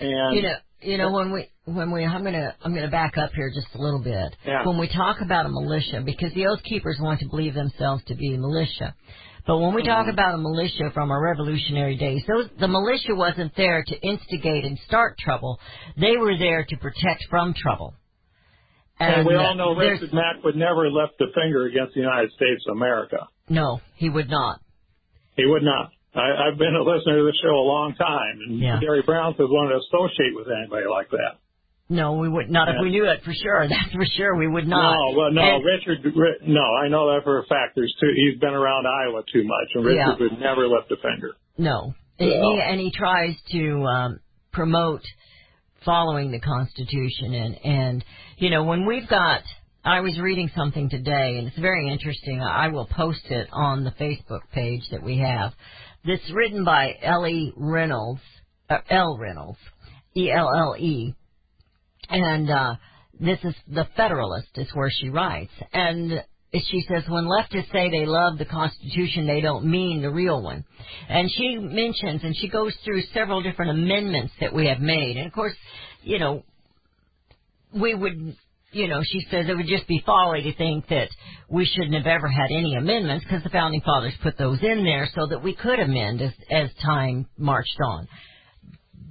[0.00, 3.32] And You know, you know when we when we I'm gonna I'm gonna back up
[3.34, 4.36] here just a little bit.
[4.46, 4.64] Yeah.
[4.64, 8.14] When we talk about a militia, because the Oath Keepers want to believe themselves to
[8.14, 8.94] be a militia,
[9.48, 10.10] but when we talk Mm-hmm.
[10.10, 14.78] about a militia from our revolutionary days, those the militia wasn't there to instigate and
[14.86, 15.58] start trouble.
[15.96, 17.94] They were there to protect from trouble.
[19.00, 22.30] And we uh, all know Richard Mack would never lift a finger against the United
[22.32, 23.26] States of America.
[23.48, 24.60] No, he would not.
[25.36, 25.90] He would not.
[26.14, 28.80] I, I've been a listener to the show a long time, and Yeah.
[28.80, 31.38] Gary Brown says want to associate with anybody like that.
[31.90, 33.66] No, we would not if we knew it for sure.
[33.68, 34.36] That's for sure.
[34.36, 34.92] We would not.
[34.92, 36.04] No, well, no, And- Richard.
[36.46, 37.72] No, I know that for a fact.
[37.76, 38.12] There's two.
[38.14, 40.14] He's been around Iowa too much, and Richard Yeah.
[40.20, 41.32] would never lift a finger.
[41.56, 41.94] No.
[42.18, 44.20] And, he, and he tries to um,
[44.52, 45.02] promote
[45.84, 47.32] following the Constitution.
[47.32, 48.04] And, and,
[48.38, 49.42] you know, when we've got,
[49.84, 52.42] I was reading something today, and it's very interesting.
[52.42, 55.52] I will post it on the Facebook page that we have.
[56.04, 58.20] This written by Ellie Reynolds,
[58.68, 59.58] uh, Elle Reynolds,
[60.16, 61.14] E L L E.
[62.08, 62.74] And uh,
[63.20, 65.52] this is the Federalist, is where she writes.
[65.72, 70.42] And she says, when leftists say they love the Constitution, they don't mean the real
[70.42, 70.64] one.
[71.08, 75.16] And she mentions, and she goes through several different amendments that we have made.
[75.16, 75.54] And of course,
[76.02, 76.44] you know,
[77.74, 78.34] we would,
[78.72, 81.08] you know, she says it would just be folly to think that
[81.50, 85.08] we shouldn't have ever had any amendments because the founding fathers put those in there
[85.14, 88.08] so that we could amend as, as time marched on.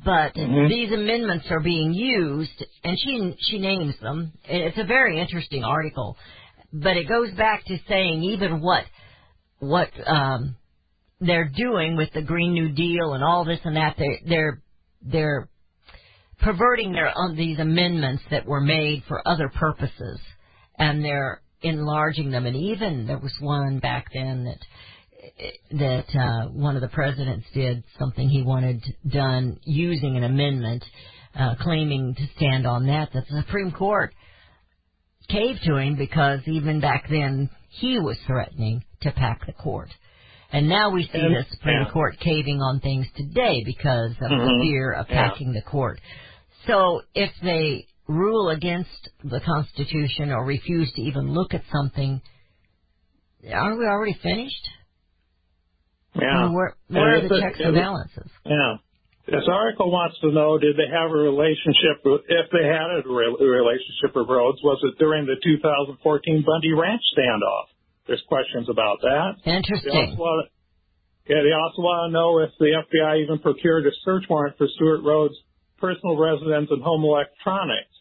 [0.03, 4.33] But these amendments are being used, and she she names them.
[4.45, 6.17] It's a very interesting article,
[6.71, 8.83] but it goes back to saying even what
[9.59, 10.55] what um,
[11.19, 13.95] they're doing with the Green New Deal and all this and that.
[13.97, 14.61] They they're
[15.01, 15.49] they're
[16.39, 20.19] perverting their um, these amendments that were made for other purposes,
[20.77, 22.45] and they're enlarging them.
[22.45, 24.59] And even there was one back then that
[25.71, 30.83] that uh, one of the presidents did something he wanted done using an amendment,
[31.35, 33.09] uh, claiming to stand on that.
[33.13, 34.13] That the Supreme Court
[35.29, 39.89] caved to him because even back then he was threatening to pack the court.
[40.51, 41.91] And now we see And- the Supreme yeah.
[41.91, 44.61] Court caving on things today because of the Mhm.
[44.61, 45.29] fear of Yeah.
[45.29, 45.99] packing the court.
[46.65, 52.21] So if they rule against the Constitution or refuse to even look at something,
[53.53, 54.69] aren't we already finished?
[56.21, 56.49] Yeah.
[56.51, 58.31] where, are the a- checks and balances?
[58.45, 58.77] Yeah.
[59.27, 63.03] This article wants to know, did they have a relationship, with- if they had a
[63.05, 67.67] re- relationship with Rhodes, was it during the 2014 Bundy Ranch standoff?
[68.07, 69.35] There's questions about that.
[69.43, 70.15] Interesting.
[71.27, 74.67] yeah, they also want to know if the FBI even procured a search warrant for
[74.79, 75.35] Stewart Rhodes'
[75.77, 77.91] personal residence and home electronics.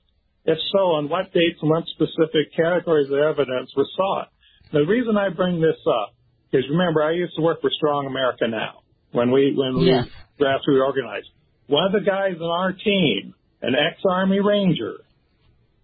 [0.44, 4.28] If so, on what dates and what specific categories of evidence were sought?
[4.72, 6.14] The reason I bring this up
[6.58, 8.80] is remember I used to work for Strong America Now
[9.12, 10.06] when we when we Yes.
[10.40, 11.28] grassroots organized.
[11.68, 14.98] One of the guys on our team, an ex-Army Ranger,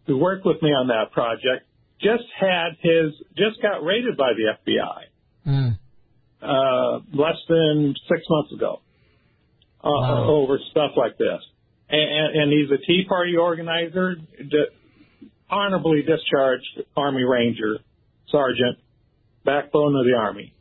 [0.06, 1.66] who worked with me on that project,
[2.00, 5.02] just had his just got raided by the FBI
[5.46, 5.78] Mm.
[6.40, 8.80] uh, less than six months ago
[9.82, 10.24] uh, Wow.
[10.28, 11.40] over stuff like this.
[11.88, 14.66] And, and he's a Tea Party organizer, di-
[15.50, 17.78] honorably discharged Army Ranger,
[18.28, 18.78] Sergeant,
[19.44, 20.54] backbone of the Army.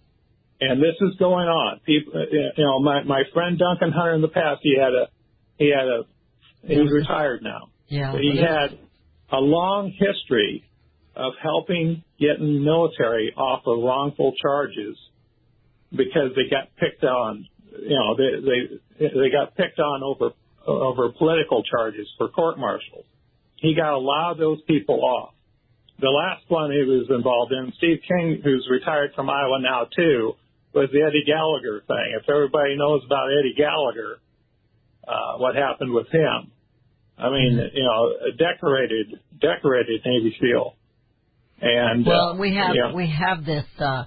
[0.62, 1.80] And this is going on.
[1.86, 5.08] People, uh, you know, my my friend Duncan Hunter in the past, he had a
[5.58, 6.04] he had a
[6.68, 7.70] he's retired now.
[7.88, 8.12] Yeah.
[8.12, 8.78] But he had
[9.32, 10.64] a long history
[11.16, 14.98] of helping getting military off of wrongful charges
[15.92, 17.48] because they got picked on.
[17.72, 18.40] You know, they
[19.00, 20.34] they they got picked on over
[20.68, 23.06] over political charges for court martials.
[23.56, 25.34] He got a lot of those people off.
[26.00, 30.34] The last one he was involved in, Steve King, who's retired from Iowa now too,
[30.74, 32.18] was the Eddie Gallagher thing.
[32.22, 34.20] If everybody knows about Eddie Gallagher,
[35.08, 36.52] uh, what happened with him?
[37.18, 40.76] I mean, you know, a decorated, decorated Navy SEAL.
[41.62, 42.94] And Well, uh, we have yeah.
[42.94, 43.66] we have this.
[43.78, 44.06] Uh,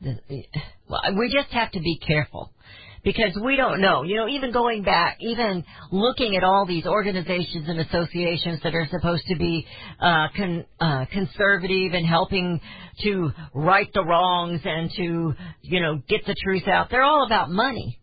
[0.00, 0.18] this
[0.88, 2.52] well, we just have to be careful
[3.04, 4.02] because we don't know.
[4.04, 8.86] You know, even going back, even looking at all these organizations and associations that are
[8.90, 9.66] supposed to be
[10.00, 12.60] uh, con, uh, conservative and helping
[13.02, 16.90] to right the wrongs and to you know get the truth out.
[16.90, 17.98] They're all about money.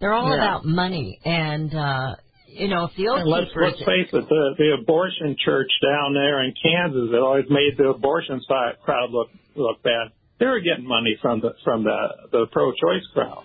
[0.00, 0.36] They're all Yeah.
[0.36, 2.16] about money, and uh,
[2.48, 6.42] you know if the And let's, let's face it, the, the abortion church down there
[6.44, 10.12] in Kansas that always made the abortion side crowd look look bad.
[10.38, 11.98] They were getting money from the from the
[12.32, 13.44] the pro-choice crowd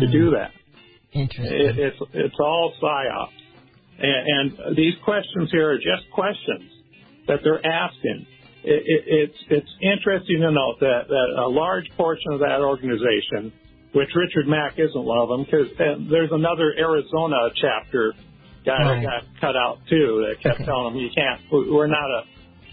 [0.00, 0.34] to do hmm.
[0.34, 0.50] that.
[1.12, 1.46] Interesting.
[1.46, 3.32] It, it's it's all psyops,
[3.98, 6.70] and, and these questions here are just questions
[7.28, 8.26] that they're asking.
[8.64, 13.52] It, it, it's it's interesting to note that that a large portion of that organization,
[13.94, 15.68] which Richard Mack isn't one of them, because
[16.10, 18.12] there's another Arizona chapter
[18.66, 19.00] guy Right.
[19.00, 20.64] that got cut out too that kept Okay.
[20.66, 21.40] telling them you can't.
[21.50, 22.22] We're not a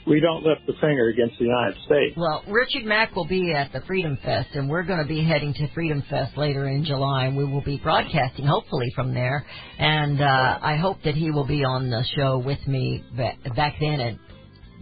[0.08, 2.16] we don't lift the finger against the United States.
[2.18, 5.54] Well, Richard Mack will be at the Freedom Fest, and we're going to be heading
[5.54, 9.46] to Freedom Fest later in July, and we will be broadcasting hopefully from there.
[9.80, 13.76] And uh, I hope that he will be on the show with me ba- back
[13.80, 14.00] then.
[14.00, 14.20] And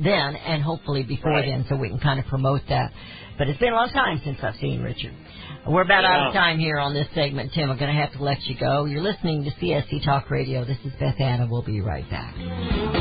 [0.04, 1.46] then and hopefully before Right.
[1.46, 2.92] then so we can kind of promote that.
[3.38, 5.14] But it's been a long time since I've seen Richard.
[5.68, 7.70] We're about out of time here on this segment, Tim.
[7.70, 8.86] I'm going to have to let you go.
[8.86, 10.66] You're listening to CSC Talk Radio.
[10.66, 13.01] This is Beth Ann, and we'll be right back.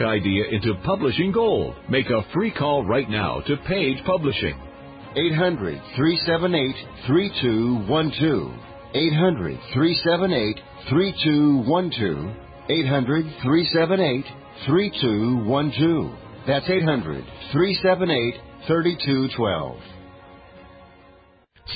[0.00, 1.76] idea into publishing gold.
[1.88, 4.60] Make a free call right now to Page Publishing.
[5.16, 6.74] 800 378
[7.06, 8.52] 3212.
[8.94, 12.36] 800 378 3212.
[12.70, 14.24] 800 378
[14.66, 16.12] 3212.
[16.46, 19.80] That's 800 378 3212.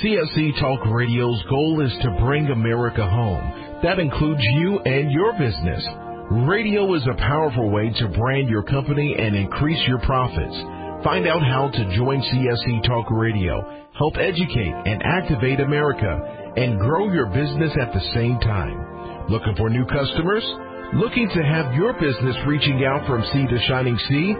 [0.01, 3.79] CSC Talk Radio's goal is to bring America home.
[3.83, 6.12] That includes you and your business.
[6.31, 10.55] Radio is a powerful way to brand your company and increase your profits.
[11.03, 13.59] Find out how to join CSC Talk Radio,
[13.99, 19.27] help educate and activate America, and grow your business at the same time.
[19.29, 20.43] Looking for new customers?
[20.95, 24.33] Looking to have your business reaching out from sea to shining sea?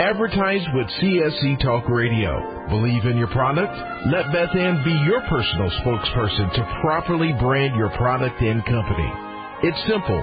[0.00, 2.66] Advertise with CSC Talk Radio.
[2.70, 3.76] Believe in your product?
[4.08, 9.12] Let Beth Ann be your personal spokesperson to properly brand your product and company.
[9.62, 10.22] It's simple,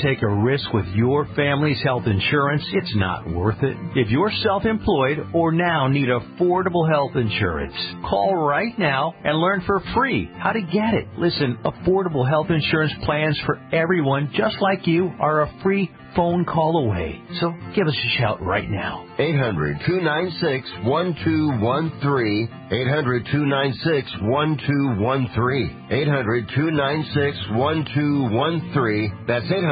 [0.00, 2.62] Take a risk with your family's health insurance.
[2.72, 3.76] It's not worth it.
[3.96, 7.74] If you're self-employed or now need affordable health insurance,
[8.08, 11.08] call right now and learn for free how to get it.
[11.18, 16.84] Listen, affordable health insurance plans for everyone just like you are a free phone call
[16.84, 17.20] away.
[17.40, 19.06] So give us a shout right now.
[19.18, 22.48] 800 296 1213.
[22.70, 25.86] 800 296 1213.
[25.90, 29.24] 800 296 1213.
[29.26, 29.71] That's 800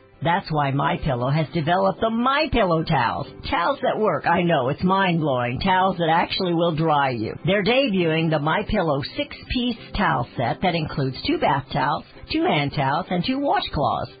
[0.23, 3.27] That's why My Pillow has developed the My Pillow towels.
[3.49, 4.27] Towels that work.
[4.27, 5.59] I know it's mind-blowing.
[5.61, 7.33] Towels that actually will dry you.
[7.43, 12.73] They're debuting the My Pillow 6-piece towel set that includes two bath towels, two hand
[12.75, 14.20] towels, and two washcloths.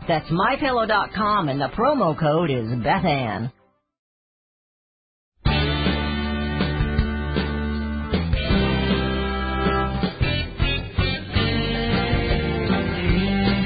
[0.07, 3.51] That's mypillow.com and the promo code is Bethann.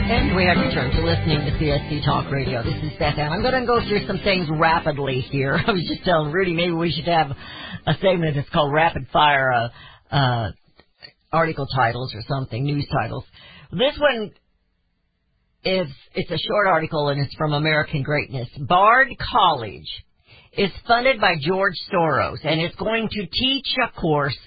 [0.07, 2.61] And we have returned to listening to CSC Talk Radio.
[2.63, 3.31] This is Beth Ann.
[3.31, 5.57] I'm going to go through some things rapidly here.
[5.67, 7.31] I was just telling Rudy maybe we should have
[7.87, 10.51] a segment that's called Rapid Fire uh, uh,
[11.31, 13.23] article titles or something, news titles.
[13.71, 14.31] This one
[15.65, 18.47] is it's a short article and it's from American Greatness.
[18.59, 20.05] Bard College
[20.53, 24.37] is funded by George Soros and it's going to teach a course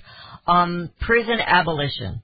[0.46, 2.22] on prison abolition.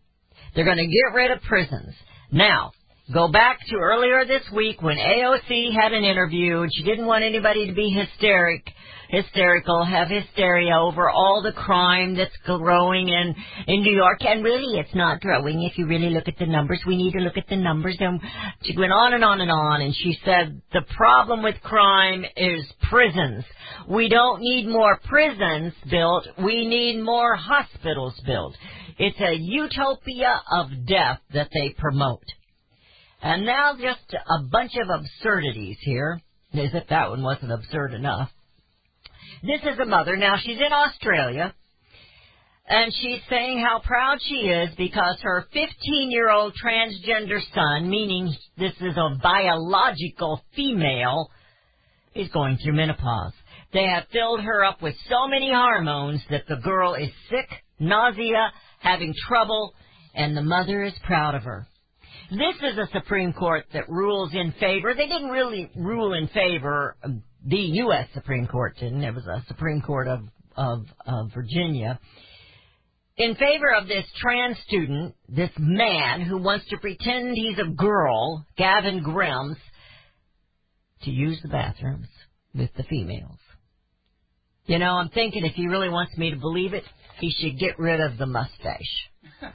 [0.54, 1.94] They're going to get rid of prisons.
[2.30, 2.72] Now,
[3.12, 7.24] go back to earlier this week when AOC had an interview and she didn't want
[7.24, 8.64] anybody to be hysteric,
[9.08, 13.34] hysterical, have hysteria over all the crime that's growing in,
[13.66, 14.24] in New York.
[14.24, 16.80] And really, it's not growing if you really look at the numbers.
[16.86, 17.96] We need to look at the numbers.
[18.00, 18.20] And
[18.62, 22.64] she went on and on and on and she said the problem with crime is
[22.90, 23.44] prisons.
[23.88, 26.26] We don't need more prisons built.
[26.42, 28.56] We need more hospitals built.
[28.98, 32.24] It's a utopia of death that they promote.
[33.22, 36.20] And now just a bunch of absurdities here,
[36.52, 38.30] as if that one wasn't absurd enough.
[39.46, 40.16] This is a mother.
[40.16, 41.54] Now she's in Australia,
[42.66, 48.96] and she's saying how proud she is because her 15-year-old transgender son, meaning this is
[48.96, 51.28] a biological female,
[52.14, 53.34] is going through menopause.
[53.74, 58.50] They have filled her up with so many hormones that the girl is sick, nausea,
[58.78, 59.74] having trouble,
[60.14, 61.66] and the mother is proud of her.
[62.30, 64.94] This is a Supreme Court that rules in favor.
[64.94, 66.96] They didn't really rule in favor.
[67.04, 68.08] Um, The U.S.
[68.14, 69.02] Supreme Court didn't.
[69.02, 70.20] It was a Supreme Court of
[70.56, 71.98] of, of Virginia
[73.16, 78.44] in favor of this trans student, this man who wants to pretend he's a girl,
[78.56, 79.56] Gavin Grims,
[81.02, 82.08] to use the bathrooms
[82.54, 83.38] with the females.
[84.66, 86.84] You know, I'm thinking if he really wants me to believe it,
[87.20, 88.80] he should get rid of the mustache.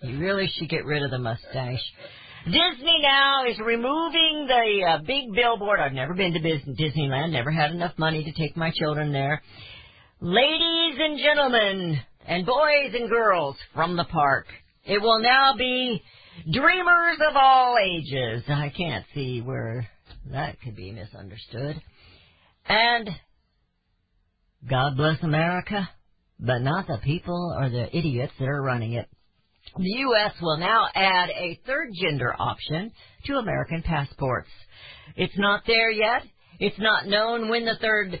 [0.00, 1.82] He really should get rid of the mustache.
[2.48, 5.80] Disney now is removing the uh, big billboard.
[5.80, 9.42] I've never been to Disneyland, never had enough money to take my children there.
[10.20, 14.46] Ladies and gentlemen, and boys and girls from the park,
[14.84, 16.02] it will now be
[16.50, 18.42] dreamers of all ages.
[18.48, 19.86] I can't see where
[20.32, 21.78] that could be misunderstood.
[22.66, 23.10] And
[24.70, 25.86] God bless America,
[26.40, 29.06] but not the people or the idiots that are running it.
[29.76, 30.32] The U.S.
[30.40, 32.92] will now add a third gender option
[33.26, 34.50] to American passports.
[35.16, 36.22] It's not there yet.
[36.58, 38.18] It's not known when the third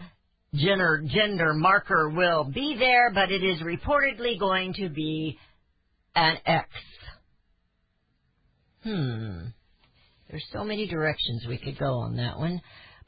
[0.54, 5.38] gender, gender marker will be there, but it is reportedly going to be
[6.14, 6.68] an X.
[8.84, 9.46] Hmm.
[10.30, 12.60] There's so many directions we could go on that one.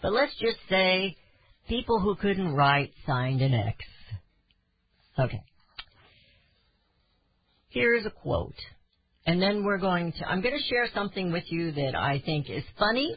[0.02, 1.16] But let's just say
[1.68, 3.76] people who couldn't write signed an X.
[5.18, 5.42] Okay.
[7.70, 8.58] Here's a quote.
[9.26, 12.50] And then we're going to, I'm going to share something with you that I think
[12.50, 13.16] is funny,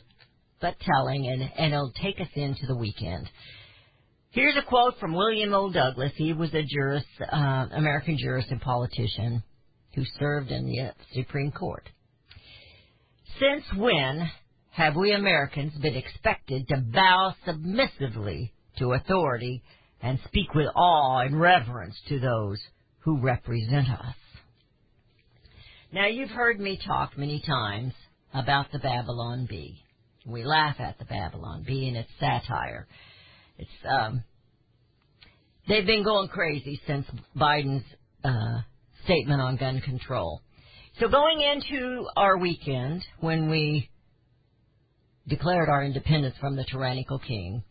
[0.62, 3.28] but telling, and, and it'll take us into the weekend.
[4.30, 5.72] Here's a quote from William O.
[5.72, 6.12] Douglas.
[6.16, 9.44] He was a jurist, uh, American jurist and politician
[9.96, 11.88] who served in the uh, Supreme Court.
[13.40, 14.30] Since when
[14.72, 19.64] have we Americans been expected to bow submissively to authority
[20.02, 22.60] and speak with awe and reverence to those
[23.00, 24.16] who represent us?
[25.94, 27.94] Now, you've heard me talk many times
[28.34, 29.78] about the Babylon Bee.
[30.26, 32.88] We laugh at the Babylon Bee and its satire.
[33.60, 34.24] It's um,
[35.68, 37.06] they've been going crazy since
[37.38, 37.84] Biden's
[38.24, 38.62] uh,
[39.06, 40.42] statement on gun control.
[41.00, 43.88] So going into our weekend when we
[45.28, 47.64] declared our independence from the tyrannical king,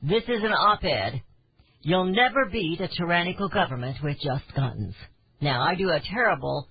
[0.00, 1.22] this is an op-ed.
[1.80, 4.94] You'll never beat a tyrannical government with just guns.
[5.40, 6.68] Now I do a terrible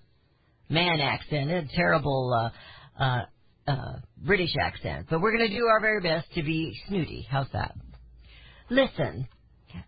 [0.73, 2.51] man accent, a terrible
[2.99, 3.25] uh, uh,
[3.67, 7.25] uh, British accent, but we're going to do our very best to be snooty.
[7.29, 7.75] How's that?
[8.69, 9.27] Listen,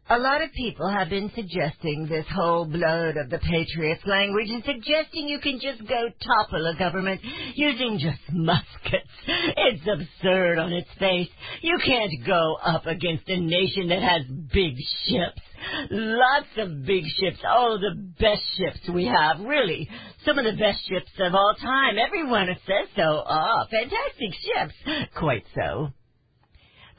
[0.09, 4.63] a lot of people have been suggesting this whole blood of the patriots language and
[4.63, 7.21] suggesting you can just go topple a government
[7.55, 9.09] using just muskets.
[9.27, 11.29] It's absurd on its face.
[11.61, 14.75] You can't go up against a nation that has big
[15.07, 15.41] ships.
[15.89, 17.39] Lots of big ships.
[17.47, 19.89] Oh, the best ships we have, really.
[20.23, 21.97] Some of the best ships of all time.
[21.97, 23.23] Everyone says so.
[23.25, 25.09] Ah, fantastic ships.
[25.17, 25.89] Quite so.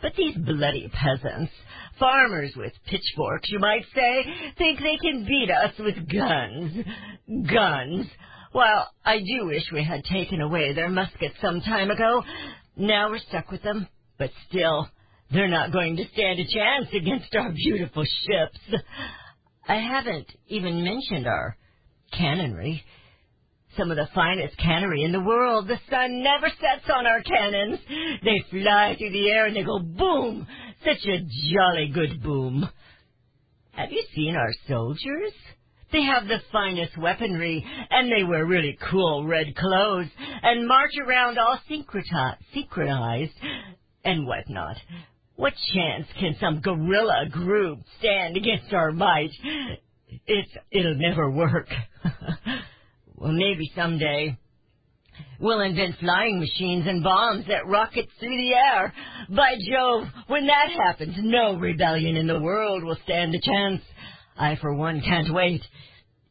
[0.03, 1.53] But these bloody peasants,
[1.99, 4.24] farmers with pitchforks, you might say,
[4.59, 6.84] think they can beat us with guns.
[7.51, 8.07] Guns.
[8.55, 12.22] Well, I do wish we had taken away their muskets some time ago.
[12.76, 13.86] Now we're stuck with them,
[14.18, 14.88] but still,
[15.30, 18.82] they're not going to stand a chance against our beautiful ships.
[19.68, 21.57] I haven't even mentioned our
[22.16, 22.82] cannonry.
[23.76, 25.68] Some of the finest cannery in the world.
[25.68, 27.78] The sun never sets on our cannons.
[28.24, 30.47] They fly through the air and they go boom.
[30.87, 31.18] Such a
[31.53, 32.68] jolly good boom.
[33.72, 35.32] Have you seen our soldiers?
[35.91, 40.07] They have the finest weaponry, and they wear really cool red clothes,
[40.45, 43.32] and march around all synchronized,
[44.05, 44.76] and whatnot.
[45.34, 49.32] What chance can some guerrilla group stand against our might?
[50.28, 51.68] It's, it'll never work.
[53.16, 54.39] well, maybe someday.
[55.38, 58.92] We'll invent flying machines and bombs that rocket through the air.
[59.30, 63.82] By Jove, when that happens, no rebellion in the world will stand a chance.
[64.38, 65.62] I, for one, can't wait.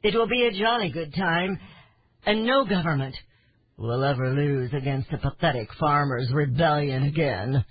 [0.01, 1.59] It will be a jolly good time,
[2.25, 3.15] and no government
[3.77, 7.65] will ever lose against the pathetic farmers' rebellion again.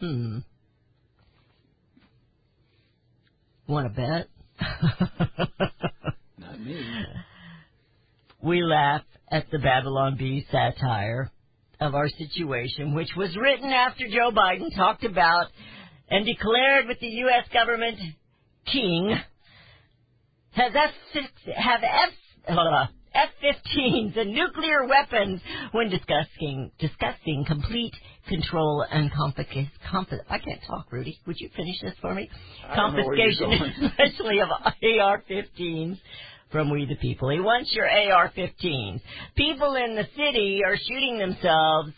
[0.00, 0.38] Hmm.
[3.66, 4.28] Want to bet?
[6.38, 6.84] Not me.
[8.42, 11.30] We laugh at the Babylon Bee satire
[11.80, 15.46] of our situation, which was written after Joe Biden talked about
[16.08, 17.44] and declared with the U.S.
[17.52, 17.98] government
[18.72, 19.16] king
[20.52, 21.22] has F
[21.54, 25.40] have F uh, F-15s and nuclear weapons
[25.72, 27.94] when discussing discussing complete
[28.28, 29.70] control and confiscation.
[29.90, 31.18] Confi- I can't talk, Rudy.
[31.26, 32.28] Would you finish this for me?
[32.68, 35.98] I don't know where you're Confiscation, especially of AR-15s
[36.50, 37.30] from We the People.
[37.30, 39.00] He wants your AR-15s.
[39.36, 41.92] People in the city are shooting themselves,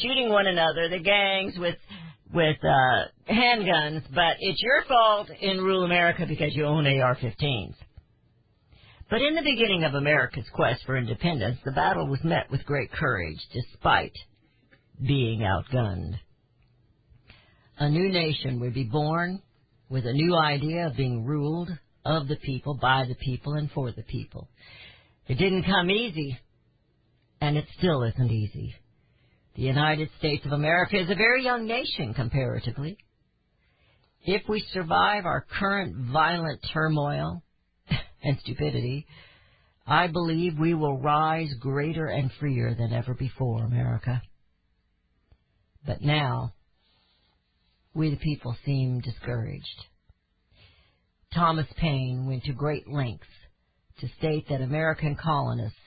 [0.00, 1.76] shooting one another, the gangs with
[2.34, 7.74] with uh, handguns, but it's your fault in rural America because you own AR-15s.
[9.08, 12.90] But in the beginning of America's quest for independence, the battle was met with great
[12.90, 14.16] courage despite
[15.00, 16.14] being outgunned.
[17.78, 19.40] A new nation would be born
[19.88, 21.70] with a new idea of being ruled
[22.06, 24.48] of the people, by the people, and for the people.
[25.26, 26.38] It didn't come easy,
[27.40, 28.74] and it still isn't easy.
[29.56, 32.98] The United States of America is a very young nation comparatively.
[34.24, 37.42] If we survive our current violent turmoil
[38.22, 39.06] and stupidity,
[39.86, 44.20] I believe we will rise greater and freer than ever before, America.
[45.86, 46.52] But now,
[47.94, 49.86] we the people seem discouraged.
[51.36, 53.26] Thomas Paine went to great lengths
[54.00, 55.78] to state that American colonists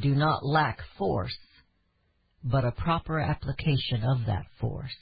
[0.00, 1.36] do not lack force,
[2.42, 4.96] but a proper application of that force.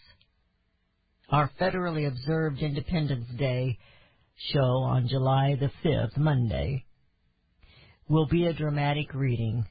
[1.29, 3.79] Our federally observed Independence Day
[4.53, 6.85] show on July the 5th, Monday,
[8.09, 9.65] will be a dramatic reading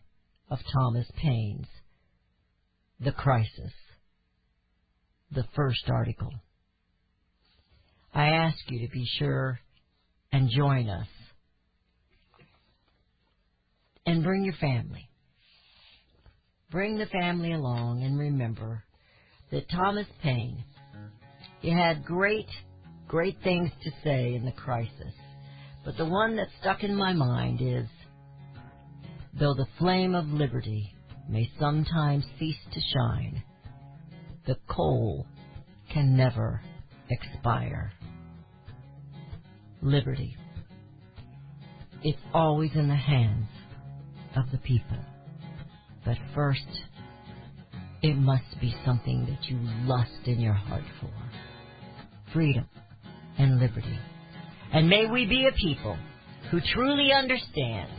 [0.50, 1.68] of Thomas Paine's
[3.02, 3.74] The Crisis,
[5.30, 6.32] the first article.
[8.14, 9.60] I ask you to be sure
[10.32, 11.08] and join us.
[14.06, 15.10] And bring your family.
[16.72, 18.84] Bring the family along and remember
[19.52, 20.64] that Thomas Paine,
[21.62, 22.48] he had great,
[23.08, 25.14] great things to say in the crisis.
[25.84, 27.88] But the one that stuck in my mind is,
[29.40, 30.94] though the flame of liberty
[31.28, 33.44] may sometimes cease to shine,
[34.46, 35.26] the coal
[35.92, 36.62] can never
[37.10, 37.92] expire.
[39.82, 40.36] Liberty.
[42.04, 43.48] It's always in the hands
[44.36, 44.98] of the people.
[46.06, 46.68] But first,
[48.02, 51.12] it must be something that you lust in your heart for.
[52.34, 52.68] Freedom
[53.38, 54.00] and liberty.
[54.72, 55.98] And may we be a people
[56.52, 57.90] who truly understand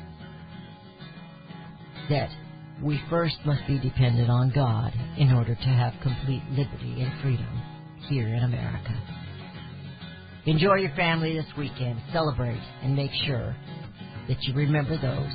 [2.09, 2.31] that
[2.83, 7.63] we first must be dependent on God in order to have complete liberty and freedom
[8.09, 9.20] here in America.
[10.47, 13.55] Enjoy your family this weekend, celebrate, and make sure
[14.27, 15.33] that you remember those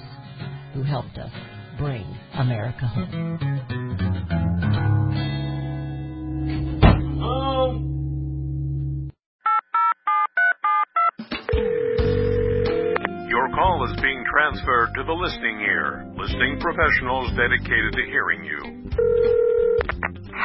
[0.73, 1.31] who helped us
[1.77, 2.03] bring
[2.33, 3.39] America home.
[13.29, 16.11] Your call is being transferred to the listening ear.
[16.17, 19.54] Listening professionals dedicated to hearing you.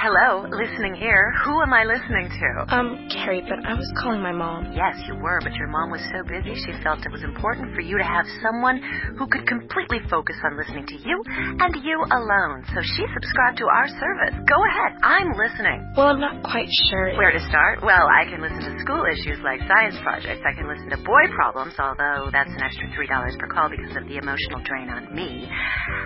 [0.01, 1.29] Hello, listening here.
[1.45, 2.49] Who am I listening to?
[2.73, 4.73] Um, Carrie, but I was calling my mom.
[4.73, 7.85] Yes, you were, but your mom was so busy she felt it was important for
[7.85, 8.81] you to have someone
[9.21, 12.65] who could completely focus on listening to you and you alone.
[12.73, 14.41] So she subscribed to our service.
[14.49, 15.85] Go ahead, I'm listening.
[15.93, 17.13] Well, I'm not quite sure.
[17.21, 17.85] Where to start?
[17.85, 20.41] Well, I can listen to school issues like science projects.
[20.49, 24.09] I can listen to boy problems, although that's an extra $3 per call because of
[24.09, 25.45] the emotional drain on me.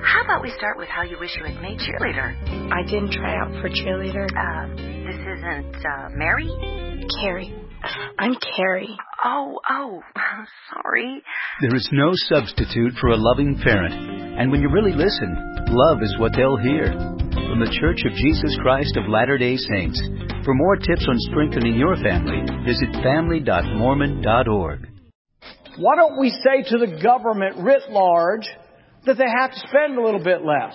[0.02, 2.34] How about we start with how you wish you had made cheerleader?
[2.74, 3.83] I didn't try out for cheerleader.
[3.84, 4.66] Uh,
[5.04, 6.48] this isn't, uh, Mary?
[7.20, 7.54] Carrie.
[8.18, 8.96] I'm Carrie.
[9.22, 10.00] Oh, oh,
[10.72, 11.22] sorry.
[11.60, 13.92] There is no substitute for a loving parent.
[14.40, 15.36] And when you really listen,
[15.68, 16.92] love is what they'll hear.
[16.94, 20.00] From the Church of Jesus Christ of Latter day Saints.
[20.46, 24.88] For more tips on strengthening your family, visit family.mormon.org.
[25.76, 28.48] Why don't we say to the government writ large
[29.04, 30.74] that they have to spend a little bit less?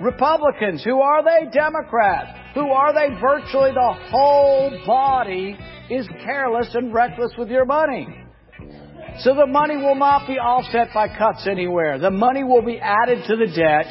[0.00, 0.82] Republicans.
[0.84, 1.50] Who are they?
[1.50, 2.38] Democrats.
[2.54, 3.14] Who are they?
[3.20, 5.56] Virtually the whole body
[5.90, 8.06] is careless and reckless with your money.
[9.20, 11.98] So the money will not be offset by cuts anywhere.
[11.98, 13.86] The money will be added to the debt,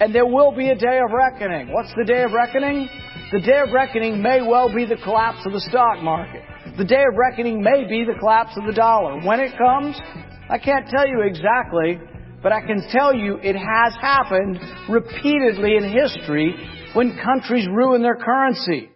[0.00, 1.72] and there will be a day of reckoning.
[1.72, 2.88] What's the day of reckoning?
[3.32, 6.42] The day of reckoning may well be the collapse of the stock market.
[6.76, 9.20] The day of reckoning may be the collapse of the dollar.
[9.26, 9.98] When it comes,
[10.50, 11.98] I can't tell you exactly,
[12.42, 14.58] but I can tell you it has happened
[14.88, 16.54] repeatedly in history
[16.94, 18.90] when countries ruin their currency.